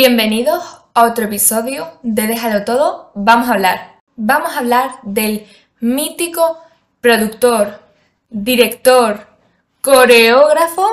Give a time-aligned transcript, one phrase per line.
[0.00, 0.62] Bienvenidos
[0.94, 3.10] a otro episodio de Déjalo Todo.
[3.16, 3.98] Vamos a hablar.
[4.14, 5.48] Vamos a hablar del
[5.80, 6.56] mítico
[7.00, 7.82] productor,
[8.30, 9.26] director,
[9.80, 10.86] coreógrafo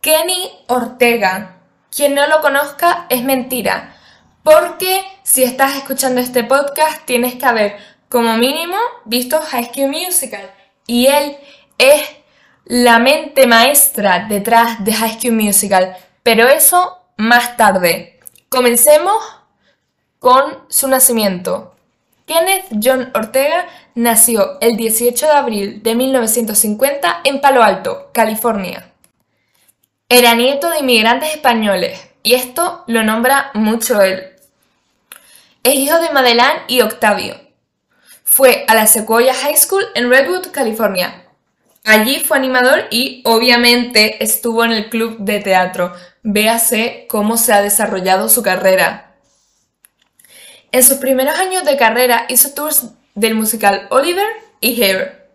[0.00, 1.56] Kenny Ortega.
[1.90, 3.96] Quien no lo conozca es mentira,
[4.44, 7.76] porque si estás escuchando este podcast tienes que haber
[8.08, 10.48] como mínimo visto High School Musical
[10.86, 11.36] y él
[11.76, 12.02] es
[12.66, 18.17] la mente maestra detrás de High School Musical, pero eso más tarde.
[18.48, 19.22] Comencemos
[20.18, 21.74] con su nacimiento.
[22.24, 28.90] Kenneth John Ortega nació el 18 de abril de 1950 en Palo Alto, California.
[30.08, 34.32] Era nieto de inmigrantes españoles y esto lo nombra mucho él.
[35.62, 37.38] Es hijo de Madeleine y Octavio.
[38.24, 41.27] Fue a la Sequoia High School en Redwood, California.
[41.90, 45.94] Allí fue animador y obviamente estuvo en el club de teatro.
[46.22, 49.14] Véase cómo se ha desarrollado su carrera.
[50.70, 54.26] En sus primeros años de carrera hizo tours del musical Oliver
[54.60, 55.30] y Hair.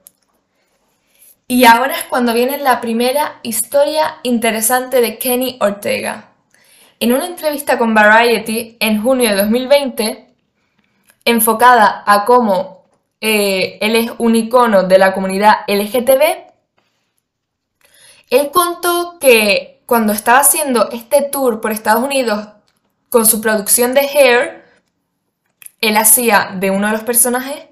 [1.47, 6.33] Y ahora es cuando viene la primera historia interesante de Kenny Ortega.
[6.99, 10.27] En una entrevista con Variety en junio de 2020,
[11.25, 12.83] enfocada a cómo
[13.25, 16.52] eh, él es un icono de la comunidad LGTB,
[18.29, 22.47] él contó que cuando estaba haciendo este tour por Estados Unidos
[23.09, 24.65] con su producción de Hair,
[25.81, 27.67] él hacía de uno de los personajes,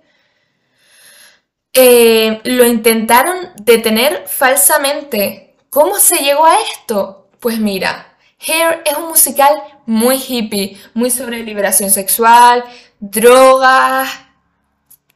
[1.74, 5.56] eh, lo intentaron detener falsamente.
[5.70, 7.30] ¿Cómo se llegó a esto?
[7.40, 9.54] Pues mira, Hair es un musical
[9.86, 12.64] muy hippie, muy sobre liberación sexual,
[13.00, 14.10] drogas,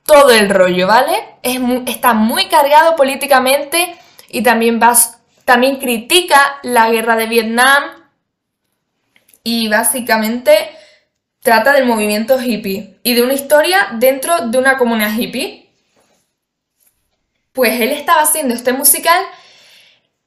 [0.05, 1.37] todo el rollo, ¿vale?
[1.41, 3.95] Es está muy cargado políticamente
[4.29, 4.79] y también,
[5.45, 7.83] también critica la guerra de Vietnam
[9.43, 10.75] y básicamente
[11.41, 15.69] trata del movimiento hippie y de una historia dentro de una comunidad hippie.
[17.53, 19.23] Pues él estaba haciendo este musical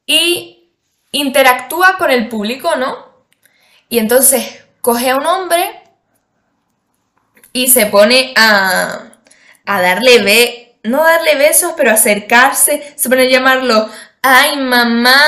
[0.06, 0.70] y
[1.10, 3.08] interactúa con el público, ¿no?
[3.88, 5.82] Y entonces coge a un hombre
[7.52, 9.10] y se pone a,
[9.66, 13.90] a darle be no darle besos, pero acercarse, se pone a llamarlo,
[14.22, 15.20] ay mamá,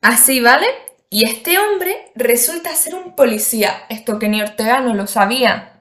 [0.00, 0.66] así, ¿vale?
[1.10, 5.78] Y este hombre resulta ser un policía, esto que ni Ortega no lo sabía.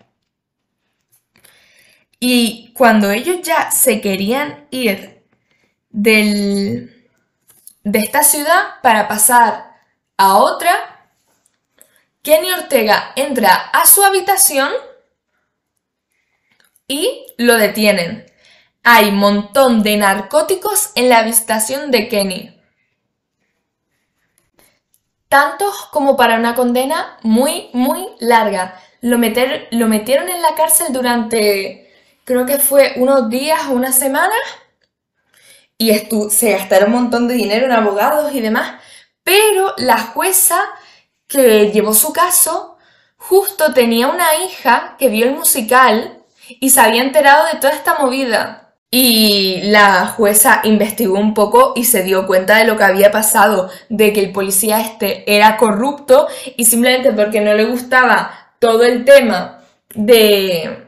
[2.20, 5.24] Y cuando ellos ya se querían ir
[5.90, 7.10] del,
[7.84, 9.72] de esta ciudad para pasar
[10.18, 11.10] a otra,
[12.22, 14.72] Kenny Ortega entra a su habitación
[16.88, 18.31] y lo detienen.
[18.84, 22.60] Hay montón de narcóticos en la habitación de Kenny.
[25.30, 28.82] Tantos como para una condena muy, muy larga.
[29.02, 31.94] Lo, lo metieron en la cárcel durante,
[32.24, 34.40] creo que fue unos días o unas semanas.
[35.78, 35.94] Y
[36.32, 38.82] se gastaron un montón de dinero en abogados y demás.
[39.24, 40.60] Pero la jueza
[41.28, 42.78] que llevó su caso
[43.16, 48.00] justo tenía una hija que vio el musical y se había enterado de toda esta
[48.00, 48.71] movida.
[48.94, 53.70] Y la jueza investigó un poco y se dio cuenta de lo que había pasado,
[53.88, 59.06] de que el policía este era corrupto y simplemente porque no le gustaba todo el
[59.06, 59.62] tema
[59.96, 60.88] de,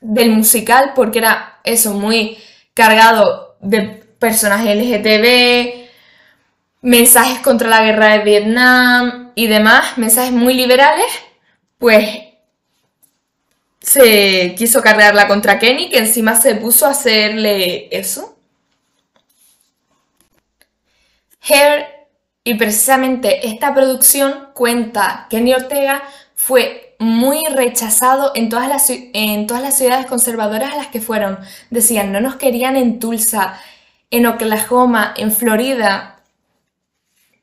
[0.00, 2.36] del musical, porque era eso muy
[2.74, 3.80] cargado de
[4.18, 5.86] personajes LGTB,
[6.82, 11.06] mensajes contra la guerra de Vietnam y demás, mensajes muy liberales,
[11.78, 12.25] pues
[13.86, 18.36] se quiso cargarla contra Kenny, que encima se puso a hacerle eso.
[21.40, 21.86] Hair,
[22.42, 26.02] y precisamente esta producción cuenta Kenny Ortega
[26.34, 31.38] fue muy rechazado en todas, las, en todas las ciudades conservadoras a las que fueron.
[31.70, 33.60] Decían, no nos querían en Tulsa,
[34.10, 36.22] en Oklahoma, en Florida.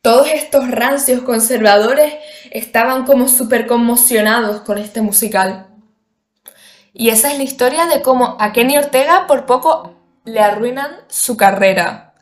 [0.01, 2.15] Todos estos rancios conservadores
[2.51, 5.72] estaban como súper conmocionados con este musical.
[6.93, 9.95] Y esa es la historia de cómo a Kenny Ortega por poco
[10.25, 12.13] le arruinan su carrera.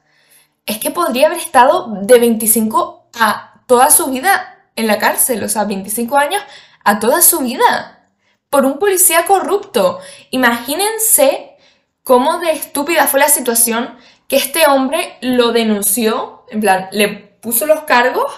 [0.65, 5.49] Es que podría haber estado de 25 a toda su vida en la cárcel, o
[5.49, 6.41] sea, 25 años
[6.83, 8.09] a toda su vida,
[8.49, 9.99] por un policía corrupto.
[10.31, 11.57] Imagínense
[12.03, 13.97] cómo de estúpida fue la situación
[14.27, 18.31] que este hombre lo denunció, en plan, le puso los cargos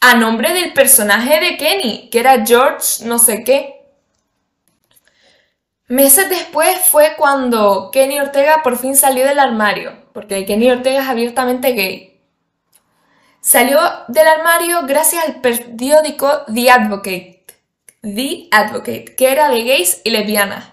[0.00, 3.75] a nombre del personaje de Kenny, que era George no sé qué.
[5.88, 11.08] Meses después fue cuando Kenny Ortega por fin salió del armario, porque Kenny Ortega es
[11.08, 12.20] abiertamente gay.
[13.40, 13.78] Salió
[14.08, 17.44] del armario gracias al periódico The Advocate,
[18.02, 20.64] The Advocate, que era de gays y lesbianas.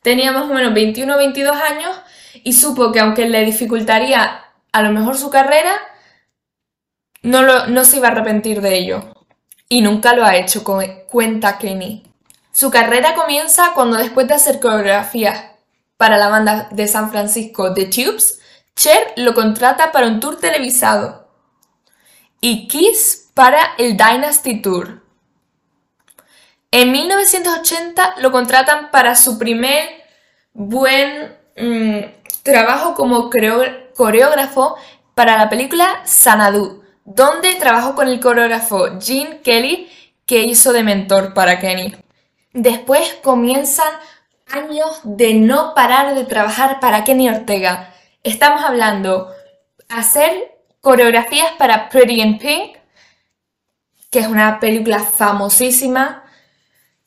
[0.00, 1.94] Tenía más o menos 21 o 22 años
[2.42, 4.42] y supo que aunque le dificultaría
[4.72, 5.76] a lo mejor su carrera,
[7.20, 9.12] no, no se iba a arrepentir de ello.
[9.68, 12.05] Y nunca lo ha hecho, cuenta Kenny.
[12.56, 15.44] Su carrera comienza cuando después de hacer coreografías
[15.98, 18.40] para la banda de San Francisco The Tubes,
[18.74, 21.28] Cher lo contrata para un tour televisado
[22.40, 25.02] y Kiss para el Dynasty Tour.
[26.70, 29.90] En 1980 lo contratan para su primer
[30.54, 31.98] buen mm,
[32.42, 33.28] trabajo como
[33.94, 34.76] coreógrafo
[35.14, 39.90] para la película Sanadu, donde trabajó con el coreógrafo Gene Kelly,
[40.24, 42.05] que hizo de mentor para Kenny.
[42.56, 43.92] Después comienzan
[44.46, 47.92] años de no parar de trabajar para Kenny Ortega.
[48.22, 49.30] Estamos hablando
[49.90, 52.78] hacer coreografías para Pretty in Pink,
[54.10, 56.24] que es una película famosísima.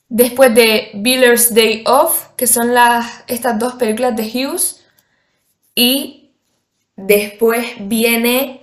[0.08, 4.86] Después de Biller's Day Off, que son las, estas dos películas de Hughes.
[5.74, 6.36] Y
[6.96, 8.62] después viene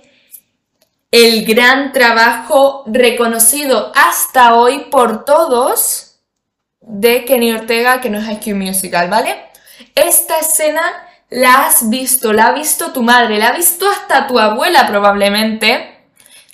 [1.11, 6.06] el gran trabajo reconocido hasta hoy por todos
[6.87, 9.35] de Kenny Ortega, que no es High Musical, ¿vale?
[9.93, 10.81] Esta escena
[11.29, 16.05] la has visto, la ha visto tu madre, la ha visto hasta tu abuela probablemente,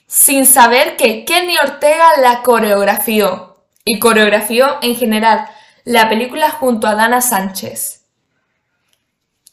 [0.07, 5.47] sin saber que Kenny Ortega la coreografió y coreografió en general
[5.85, 8.05] la película junto a Dana Sánchez.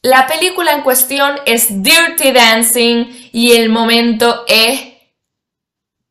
[0.02, 4.94] La película en cuestión es Dirty Dancing y el momento es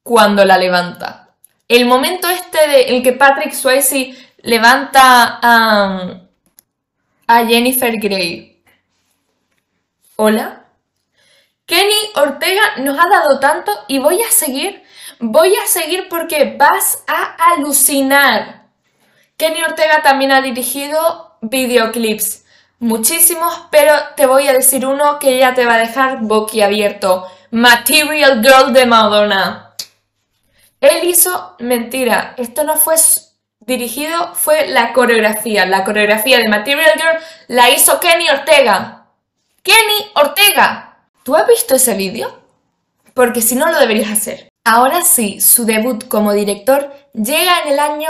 [0.03, 1.35] cuando la levanta.
[1.67, 6.21] El momento este de, en que Patrick Swayze levanta a,
[7.27, 8.61] a Jennifer Grey.
[10.15, 10.65] Hola.
[11.65, 14.83] Kenny Ortega nos ha dado tanto y voy a seguir,
[15.19, 18.65] voy a seguir porque vas a alucinar.
[19.37, 22.43] Kenny Ortega también ha dirigido videoclips,
[22.79, 27.27] muchísimos, pero te voy a decir uno que ya te va a dejar boquiabierto.
[27.51, 29.75] Material Girl de Madonna.
[30.81, 32.95] Él hizo, mentira, esto no fue
[33.69, 35.65] dirigido, fue la coreografía.
[35.65, 37.17] La coreografía de Material Girl
[37.47, 39.05] la hizo Kenny Ortega.
[39.63, 40.97] Kenny Ortega.
[41.23, 42.41] ¿Tú has visto ese vídeo?
[43.13, 44.49] Porque si no lo deberías hacer.
[44.65, 48.09] Ahora sí, su debut como director llega en el año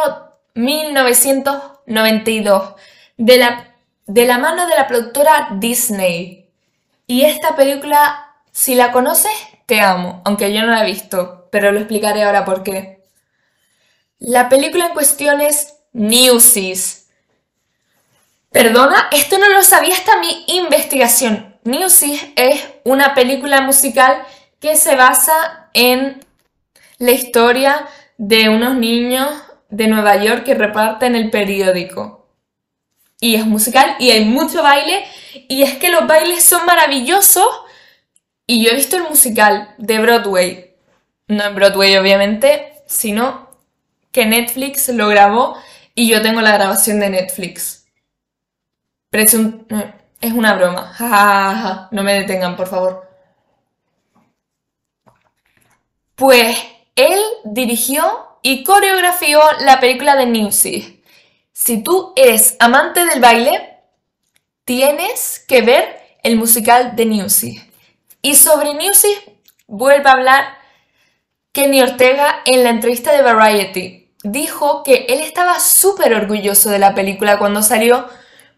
[0.55, 2.73] 1992
[3.17, 3.75] de la,
[4.07, 6.49] de la mano de la productora Disney.
[7.05, 9.31] Y esta película, si la conoces,
[9.67, 12.98] te amo, aunque yo no la he visto pero lo explicaré ahora por qué.
[14.19, 17.07] La película en cuestión es Newsies.
[18.51, 21.57] Perdona, esto no lo sabía hasta mi investigación.
[21.63, 24.21] Newsies es una película musical
[24.59, 26.19] que se basa en
[26.97, 27.87] la historia
[28.17, 29.29] de unos niños
[29.69, 32.27] de Nueva York que reparten el periódico.
[33.21, 35.05] Y es musical y hay mucho baile
[35.47, 37.47] y es que los bailes son maravillosos.
[38.45, 40.69] Y yo he visto el musical de Broadway
[41.29, 43.48] no en Broadway obviamente, sino
[44.11, 45.57] que Netflix lo grabó
[45.95, 47.85] y yo tengo la grabación de Netflix.
[49.09, 49.23] Pero
[50.21, 51.87] es, una broma.
[51.91, 53.09] no me detengan, por favor.
[56.15, 56.57] Pues
[56.95, 58.03] él dirigió
[58.41, 61.03] y coreografió la película de Newsy.
[61.51, 63.79] Si tú eres amante del baile,
[64.63, 67.61] tienes que ver el musical de Newsy.
[68.21, 69.13] Y sobre Newsy
[69.67, 70.57] vuelve a hablar
[71.51, 76.95] Kenny Ortega en la entrevista de Variety dijo que él estaba súper orgulloso de la
[76.95, 78.07] película cuando salió,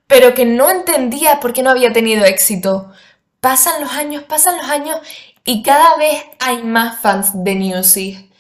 [0.08, 2.91] pero que no entendía por qué no había tenido éxito.
[3.39, 5.00] Pasan los años, pasan los años
[5.46, 8.32] y cada vez hay más fans de Newsy.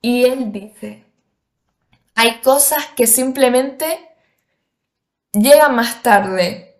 [0.00, 1.04] Y él dice,
[2.14, 4.08] hay cosas que simplemente
[5.32, 6.76] llegan más tarde.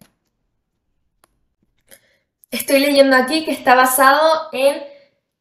[2.50, 4.82] Estoy leyendo aquí que está basado en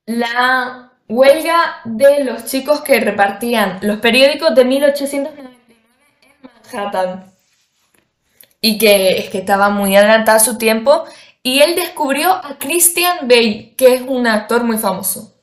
[0.06, 5.56] la Huelga de los chicos que repartían los periódicos de 1899
[6.22, 7.34] en Manhattan.
[8.62, 11.04] Y que es que estaba muy adelantado a su tiempo.
[11.42, 15.34] Y él descubrió a Christian Bale, que es un actor muy famoso.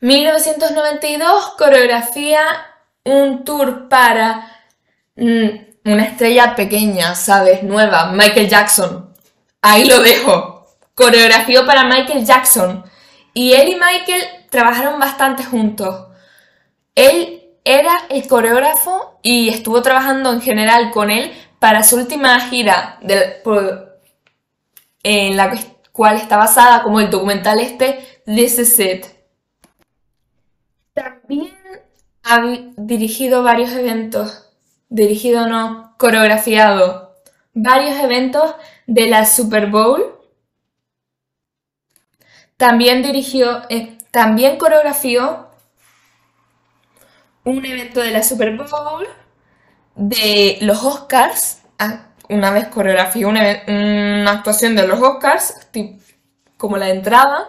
[0.00, 2.40] 1992, coreografía
[3.04, 4.50] un tour para
[5.16, 5.48] mm,
[5.84, 7.62] una estrella pequeña, ¿sabes?
[7.62, 9.14] Nueva, Michael Jackson.
[9.62, 10.66] Ahí lo dejo.
[10.94, 12.84] Coreografió para Michael Jackson.
[13.34, 16.08] Y él y Michael trabajaron bastante juntos.
[16.94, 22.98] Él era el coreógrafo y estuvo trabajando en general con él para su última gira,
[25.02, 25.52] en la
[25.92, 29.06] cual está basada como el documental este This Is It.
[30.94, 31.56] También
[32.24, 32.42] ha
[32.76, 34.50] dirigido varios eventos,
[34.88, 37.10] dirigido no, coreografiado
[37.54, 38.54] varios eventos
[38.86, 40.19] de la Super Bowl.
[42.60, 45.48] También dirigió, eh, también coreografió
[47.42, 49.08] un evento de la Super Bowl,
[49.94, 51.62] de los Oscars.
[51.78, 55.54] Ah, una vez coreografió una, una actuación de los Oscars,
[56.58, 57.48] como la entrada.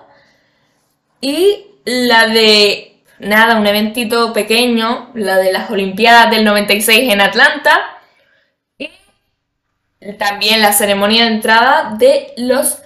[1.20, 7.82] Y la de, nada, un eventito pequeño, la de las Olimpiadas del 96 en Atlanta.
[8.78, 8.90] Y
[10.18, 12.81] también la ceremonia de entrada de los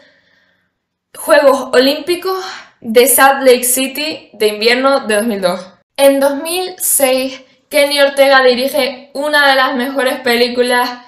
[1.18, 2.44] Juegos Olímpicos
[2.82, 5.74] de Salt Lake City de invierno de 2002.
[5.98, 11.02] En 2006, Kenny Ortega dirige una de las mejores películas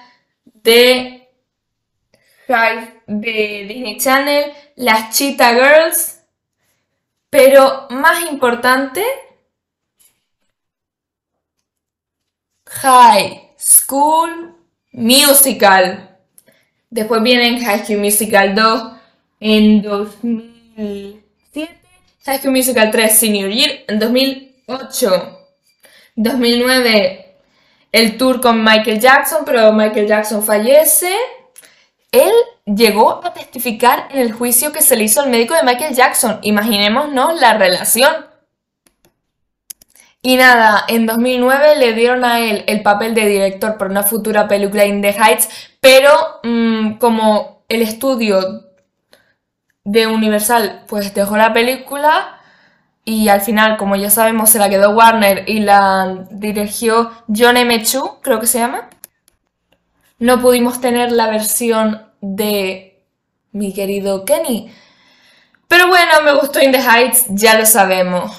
[0.44, 1.28] de,
[3.06, 6.20] de Disney Channel, Las Cheetah Girls,
[7.30, 9.04] pero más importante,
[12.66, 14.56] High School
[14.92, 16.16] Musical.
[16.90, 18.97] Después viene High School Musical 2
[19.40, 21.78] en 2007,
[22.24, 25.38] High School Musical 3 Senior Year en 2008.
[26.16, 27.28] 2009
[27.92, 31.14] el tour con Michael Jackson, pero Michael Jackson fallece.
[32.12, 32.32] Él
[32.64, 36.38] llegó a testificar en el juicio que se le hizo al médico de Michael Jackson.
[36.42, 38.26] Imaginémonos la relación.
[40.20, 44.48] Y nada, en 2009 le dieron a él el papel de director para una futura
[44.48, 45.48] película In the Heights,
[45.80, 46.10] pero
[46.42, 48.67] mm, como el estudio
[49.90, 52.38] de Universal pues dejó la película,
[53.08, 57.82] y al final, como ya sabemos, se la quedó Warner y la dirigió John M.
[57.82, 58.90] Chu, creo que se llama.
[60.18, 63.02] No pudimos tener la versión de
[63.52, 64.70] mi querido Kenny.
[65.68, 68.30] Pero bueno, me gustó In the Heights, ya lo sabemos.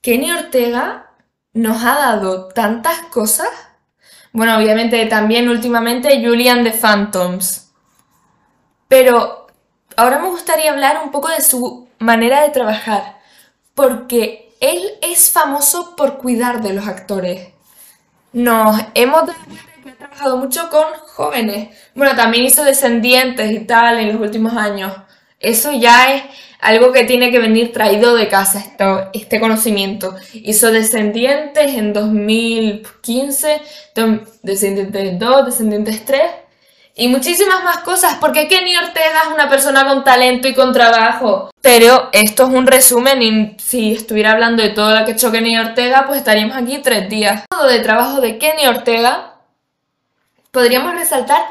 [0.00, 1.10] Kenny Ortega
[1.52, 3.50] nos ha dado tantas cosas.
[4.32, 7.74] Bueno, obviamente también últimamente Julian the Phantoms.
[8.88, 9.41] Pero
[10.02, 13.20] ahora me gustaría hablar un poco de su manera de trabajar,
[13.74, 17.50] porque él es famoso por cuidar de los actores.
[18.32, 19.30] Nos hemos
[19.98, 21.68] trabajado mucho con jóvenes.
[21.94, 24.92] Bueno, también hizo Descendientes y tal en los últimos años.
[25.38, 26.24] Eso ya es
[26.60, 30.16] algo que tiene que venir traído de casa, esto, este conocimiento.
[30.32, 33.62] Hizo Descendientes en 2015,
[34.42, 36.22] Descendientes 2, Descendientes 3
[36.94, 41.50] y muchísimas más cosas, porque Kenny Ortega es una persona con talento y con trabajo.
[41.60, 45.32] Pero esto es un resumen y si estuviera hablando de todo lo que ha hecho
[45.32, 47.44] Kenny Ortega, pues estaríamos aquí tres días.
[47.48, 49.34] Todo de trabajo de Kenny Ortega,
[50.50, 51.42] podríamos resaltar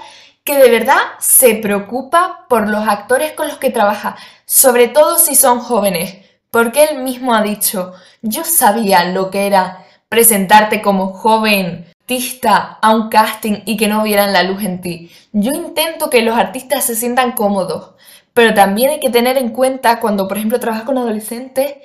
[0.44, 5.36] que de verdad se preocupa por los actores con los que trabaja, sobre todo si
[5.36, 6.18] son jóvenes,
[6.50, 11.91] porque él mismo ha dicho, yo sabía lo que era presentarte como joven
[12.82, 15.12] a un casting y que no vieran la luz en ti.
[15.32, 17.96] Yo intento que los artistas se sientan cómodos,
[18.34, 21.76] pero también hay que tener en cuenta cuando, por ejemplo, trabajas con adolescentes,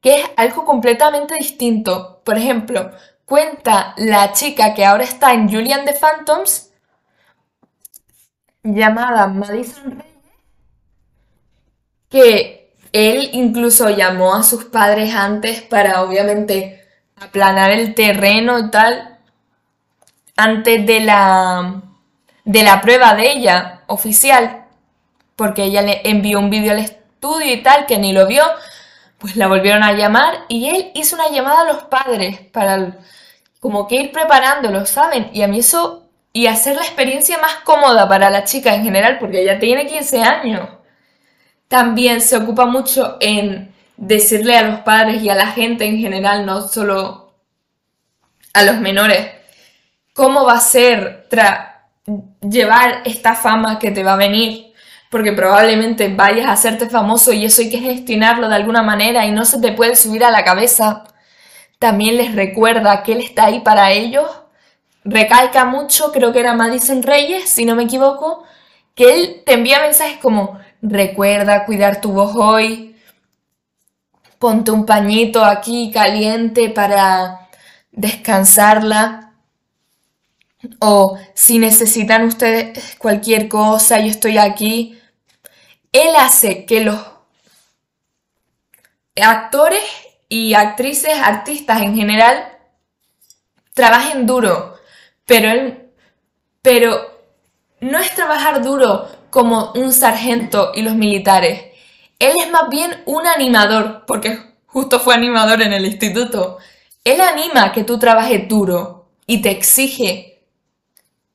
[0.00, 2.22] que es algo completamente distinto.
[2.24, 2.90] Por ejemplo,
[3.24, 6.70] cuenta la chica que ahora está en Julian the Phantoms,
[8.62, 10.04] llamada Madison Reyes,
[12.08, 16.84] que él incluso llamó a sus padres antes para obviamente
[17.16, 19.17] aplanar el terreno y tal,
[20.38, 21.82] antes de la,
[22.44, 24.66] de la prueba de ella oficial,
[25.34, 28.44] porque ella le envió un vídeo al estudio y tal, que ni lo vio,
[29.18, 32.96] pues la volvieron a llamar y él hizo una llamada a los padres para
[33.58, 35.28] como que ir preparándolo, ¿saben?
[35.32, 39.18] Y a mí eso, y hacer la experiencia más cómoda para la chica en general,
[39.18, 40.68] porque ella tiene 15 años.
[41.66, 46.46] También se ocupa mucho en decirle a los padres y a la gente en general,
[46.46, 47.34] no solo
[48.54, 49.37] a los menores,
[50.18, 51.28] cómo va a ser
[52.40, 54.72] llevar esta fama que te va a venir,
[55.10, 59.30] porque probablemente vayas a hacerte famoso y eso hay que gestionarlo de alguna manera y
[59.30, 61.04] no se te puede subir a la cabeza.
[61.78, 64.28] También les recuerda que él está ahí para ellos.
[65.04, 68.42] Recalca mucho, creo que era Madison Reyes, si no me equivoco,
[68.96, 72.96] que él te envía mensajes como recuerda cuidar tu voz hoy,
[74.40, 77.48] ponte un pañito aquí caliente para
[77.92, 79.27] descansarla.
[80.80, 84.98] O si necesitan ustedes cualquier cosa, yo estoy aquí.
[85.92, 86.98] Él hace que los
[89.16, 89.82] actores
[90.28, 92.48] y actrices, artistas en general,
[93.74, 94.74] trabajen duro.
[95.26, 95.90] Pero él,
[96.62, 97.18] pero
[97.80, 101.66] no es trabajar duro como un sargento y los militares.
[102.18, 106.58] Él es más bien un animador, porque justo fue animador en el instituto.
[107.04, 110.37] Él anima que tú trabajes duro y te exige,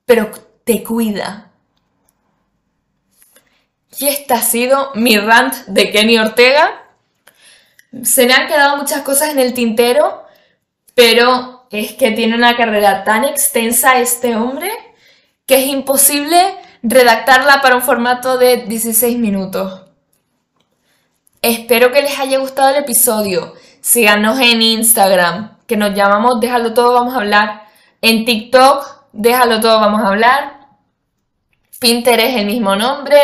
[0.04, 0.30] pero
[0.64, 1.50] te cuida.
[3.98, 6.82] Y esta ha sido mi rant de Kenny Ortega.
[8.02, 10.24] Se me han quedado muchas cosas en el tintero,
[10.94, 14.70] pero es que tiene una carrera tan extensa este hombre
[15.46, 19.82] que es imposible redactarla para un formato de 16 minutos.
[21.42, 23.52] Espero que les haya gustado el episodio.
[23.80, 27.64] Síganos en Instagram, que nos llamamos Déjalo todo, vamos a hablar.
[28.00, 30.66] En TikTok, Déjalo todo, vamos a hablar.
[31.78, 33.16] Pinterest, el mismo nombre.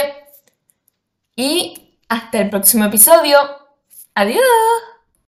[1.35, 3.39] Y hasta el próximo episodio.
[4.15, 4.45] Adiós.